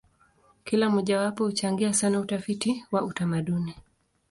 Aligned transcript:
Kila 0.63 0.89
mojawapo 0.89 1.45
huchangia 1.45 1.93
sana 1.93 2.19
utafiti 2.19 2.85
wa 2.91 3.03
utamaduni. 3.03 3.75